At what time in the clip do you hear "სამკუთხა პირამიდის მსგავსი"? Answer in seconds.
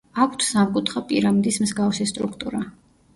0.45-2.09